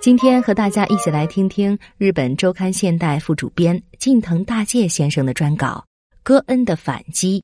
[0.00, 5.84] 今天和大家一起来听听日本周刊现代副主编近藤大介先生的专稿
[6.22, 7.40] 《戈恩的反击》。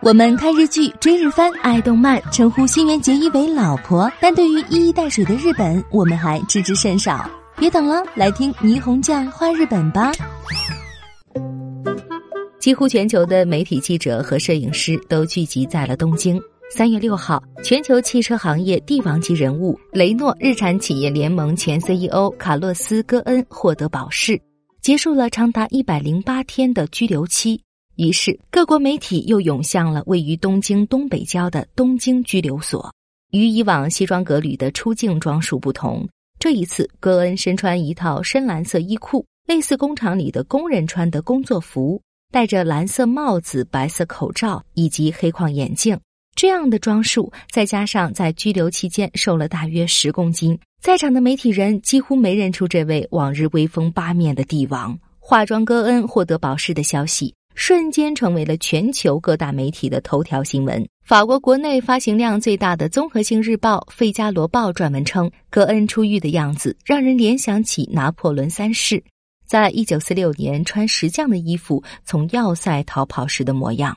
[0.00, 7.30] 我们看日剧、追日番、爱动漫，称呼新垣结衣为老婆，但对于一衣带水的日本，我们还知之甚少。
[7.56, 10.10] 别等了，来听霓虹酱画日本吧。
[12.58, 16.40] 几乎全球的媒体记者和摄影师都聚集在了东京。
[16.72, 24.40] 三月六号，全球汽车行业帝王级人物雷诺日产企业联盟前 CEO 卡洛斯·戈恩获得保释，
[24.80, 27.60] 结束了长达一百零八天的拘留期。
[27.96, 32.88] 于是，各国媒体又涌向了位于东京东北郊的东京拘留所。
[33.32, 36.08] 与以往西装革履的出境装束不同，
[36.38, 45.98] 这一次戈恩身穿一套深蓝色衣裤，类似工厂里的工人穿的工作服，戴着蓝色帽子、白色口罩以及黑框眼镜。
[46.40, 54.98] 这样的装束，再加上在拘留期间瘦了大约十公斤，在场的媒体人几乎没认出这位往日威风八面的帝王。
[55.18, 60.82] 化妆戈恩获得保释的消息，瞬间成为了全球各大媒体的头条新闻。
[61.04, 69.04] 法国国内发行量最大的综合性日报《费加罗报》撰文称，戈恩出狱的样子让人联想起拿破仑三世，
[69.46, 73.94] 在一九四六年穿石匠的衣服从要塞逃跑时的模样。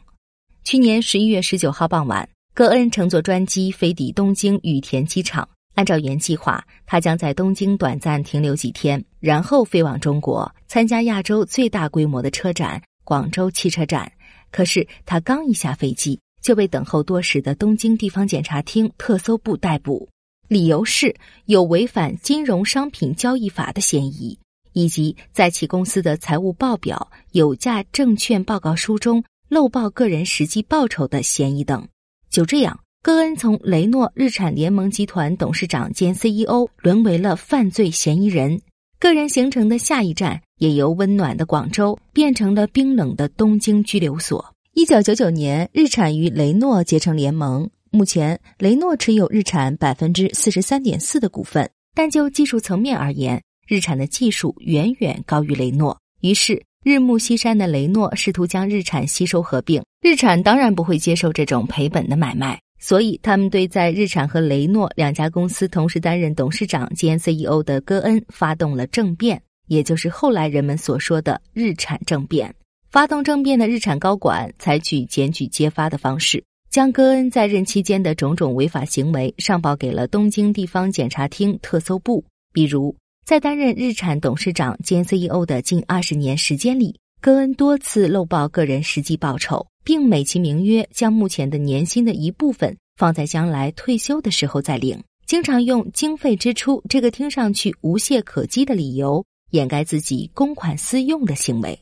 [0.66, 5.50] 去年十一月十九号傍晚，戈恩乘坐专机飞抵东京羽田机场。
[5.74, 14.12] 按照原计划，他将在东京短暂停留几天，然后飞往中国参加亚洲最大规模的车展——广州汽车展。
[14.52, 20.08] 可是，他刚一下飞机，就被等候多时的东京地方检察厅特搜部逮捕，
[20.48, 21.16] 理由是
[21.46, 24.38] 有违反金融商品交易法的嫌疑，
[24.74, 29.24] 以及在其公司的财务报表、有价证券报告书中。
[29.50, 31.88] 漏报个人实际报酬的嫌疑等，
[32.34, 38.60] 就这样，戈恩从雷诺日产联盟集团董事长兼 CEO 沦为了犯罪嫌疑人。
[38.98, 44.44] 个人行程的下一站也由温暖的广州变成了冰冷的东京拘留所。
[44.74, 56.64] 一九九九年，日产与雷诺结成联盟，目前雷诺持有日产百分之四十三点四的股份，但就技术层面而言，日产的技术远远高于雷诺，于是。
[56.84, 72.54] 日暮西山的雷诺试图将日产吸收合并，日产当然不会接受这种赔本的买卖，所以他们对在日产和雷诺两家公司同时担任董事长兼 CEO 的戈恩发动了政变，也就是后来人们所说的日产政变。
[72.92, 82.94] 发动政变的日产高管采取检举揭发的方式，将戈恩在任期间的种种违法行为上报给了东京地方检察厅特搜部，比如。
[83.26, 101.80] 在担任日产董事长兼 CEO 的近二十年时间里，戈恩多次漏报个人实际报酬，并美其名曰将目前的年薪的一部分放在将来退休的时候再领，经常用经费支出这个听上去无懈可击的理由掩盖自己公款私用的行为，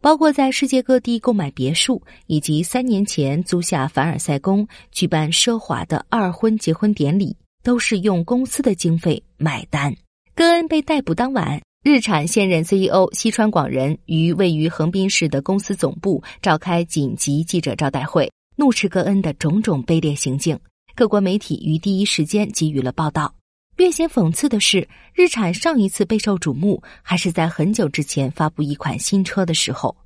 [0.00, 9.94] 包括在世界各地购买别墅，以及三年前租下凡尔赛宫举办奢华的二婚结婚典礼，都是用公司的经费买单。
[10.34, 20.58] 戈恩被逮捕当晚，日产现任 CEO 西川广人于位于横滨市的公司总部召开紧急记者招待会，怒斥戈恩的种种卑劣行径。
[20.94, 23.34] 各国媒体于第一时间给予了报道。
[23.76, 29.96] 略显讽刺的是，日产上一次备受瞩目还是在很久之前发布一款新车的时候。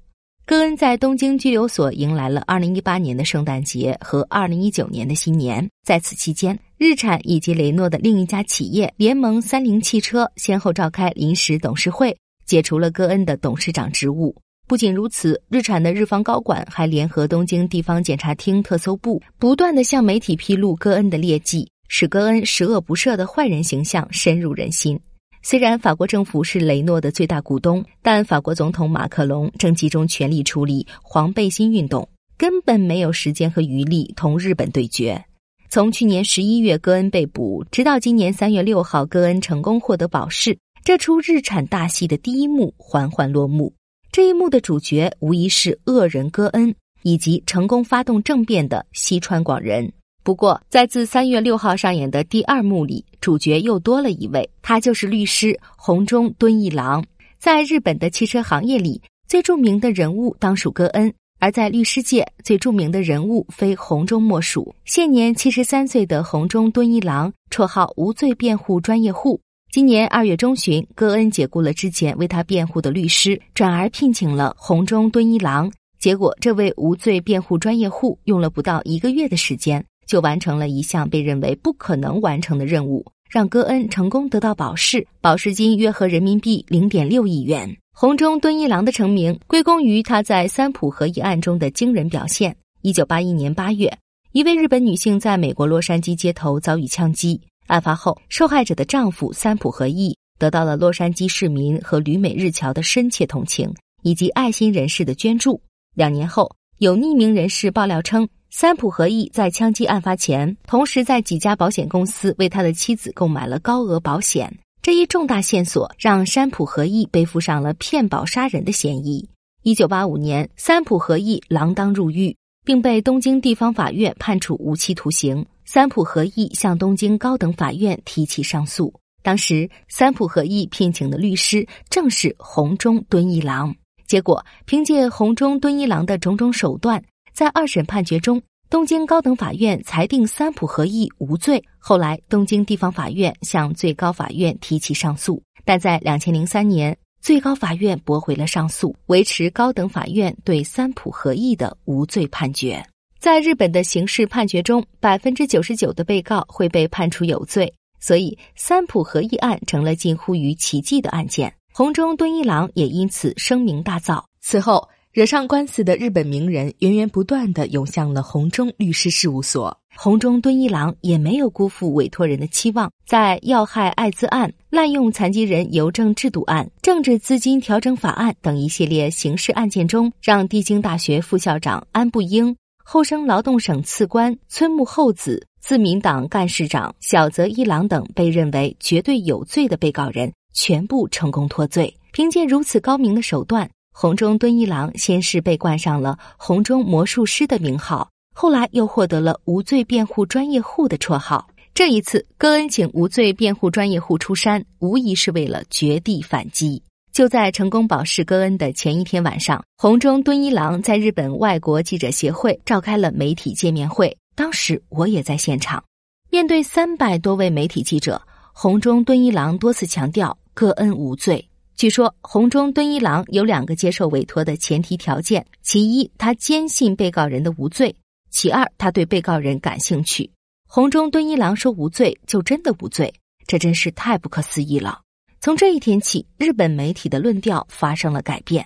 [0.47, 5.67] 戈恩在东京拘留所迎来了二零一八年的圣诞节和二零一九年的新年。
[5.87, 14.37] 在此期间，日产以及雷诺的另一家企业联盟三菱汽车先后召开临时董事会，解除了戈恩的董事长职务。
[14.69, 25.01] 不仅如此，日产的日方高管还联合东京地方检察厅特搜部，不断的向媒体披露戈恩的劣迹，使戈恩十恶不赦的坏人形象深入人心。
[25.47, 35.23] 虽然法国政府是雷诺的最大股东，但法国总统马克龙正集中全力处理黄背心运动，根本没有时间和余力同日本对决。
[35.69, 43.71] 从去年十一月戈恩被捕，直到今年三月六号戈恩成功获得保释，这出日产大戏的第一幕缓缓落幕。
[44.11, 49.93] 这一幕的主角无疑是恶人戈恩以及成功发动政变的西川广人。
[50.25, 57.05] 不过，在自三月六号上演的第二幕里，主角又多了一位，他就是律师红中敦一郎。
[57.39, 61.11] 在日本的汽车行业里，最著名的人物当属戈恩；
[61.41, 64.75] 而在律师界，最著名的人物非红中莫属。
[64.87, 69.39] 现年七十三岁的红中敦一郎，绰号“无罪辩护专业户”。
[69.71, 75.71] 今年二月中旬，戈恩解雇了之前为他辩护的律师，转而聘请了红中敦一郎。
[75.99, 79.85] 结果，这位无罪辩护专业户用了不到一个月的时间。
[80.07, 87.77] 就完成了一项被认为不可能完成的任务，让戈恩成功得到保释，保释金约合人民币零点六亿元。
[87.97, 92.57] 红中敦一郎的成名归功于他在三浦和一案中的惊人表现。
[92.83, 93.97] 一九八一年八月，
[94.33, 103.73] 一位日本女性在美国洛杉矶街头遭遇枪击，案发后，受害者的丈夫三浦和一得到了洛杉矶市民和旅美日侨的深切同情，
[104.03, 105.61] 以及爱心人士的捐助。
[105.95, 108.29] 两年后，有匿名人士爆料称。
[108.57, 114.61] 三浦和义在枪击案发前，同时在几家保险公司为他的妻子购买了高额保险。
[114.81, 119.29] 这一重大线索让山浦和义背负上了骗保杀人的嫌疑。
[119.65, 125.45] 一九八五年，三浦和义锒铛入狱，并被东京地方法院判处无期徒刑。
[125.65, 128.95] 三浦和义向东京高等法院提起上诉。
[129.25, 133.75] 当时，三浦和义聘请的律师正是红中敦一郎。
[134.07, 137.03] 结果，凭借红中敦一郎的种种手段。
[137.35, 138.41] 在二审判决中，
[138.71, 141.61] 东京高等法院裁定三浦和义无罪。
[141.81, 152.81] 后来，东京地方法院向最高法院提起上诉，但在两千零三年，最高法院驳回了上诉，维持高等法院对三浦和义的无罪判决。
[153.19, 161.53] 在日本的刑事判决中，百分之九十九的被告会被判处有罪，所以三浦和义案成了近乎于奇迹的案件。
[161.73, 164.23] 红中敦一郎也因此声名大噪。
[164.41, 164.89] 此后。
[165.15, 191.97] 惹上官司的日本名人源源不断的涌向了红中律师事务所，红中敦一郎也没有辜负委托人的期望，在要害艾滋案、滥用残疾人邮政制度案、政治资金调整法案等一系列刑事案件中，让帝京大学副校长安部英、后生劳动省次官村木厚子、自民党干事长小泽一郎等被认为绝对有罪的被告人全部成功脱罪。
[192.13, 193.69] 凭借如此高明的手段。
[193.97, 201.47] 红中敦一郎先是被冠上了“红中魔术师”的名号，后来又获得了“无罪辩护专业户”的绰号。
[201.73, 206.83] 这一次，戈恩请无罪辩护专业户出山，无疑是为了绝地反击。
[207.13, 215.83] 就在成功保释戈恩的前一天晚上，红中敦一郎在日本外国记者协会召开了媒体见面会，当时我也在现场。
[216.31, 218.21] 面对三百多位媒体记者，
[218.53, 221.49] 红中敦一郎多次强调戈恩无罪。
[221.77, 227.93] 据说红中敦一郎有两个接受委托的前提条件：其一，他坚信被告人的无罪；
[228.31, 230.31] 其二，他对被告人感兴趣。
[230.69, 233.13] 红中敦一郎说无罪就真的无罪，
[233.47, 235.01] 这真是太不可思议了。
[235.41, 238.65] 从这一天起，日本媒体的论调发生了改变。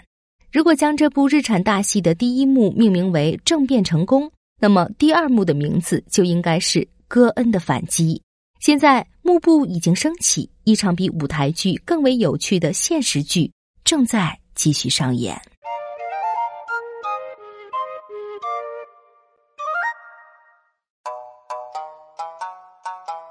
[0.52, 4.30] 如果将这部日产大戏的第一幕命名为“政变成功”，
[4.60, 8.20] 那么第二幕的名字就应该是“戈恩的反击”。
[8.58, 13.52] 现在幕布已经升起，一场比舞台剧更为有趣的现实剧
[13.84, 15.40] 正在继续上演。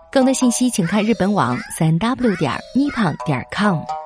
[0.10, 3.97] 更多信息请看日本网三 w 点 nippon 点 com。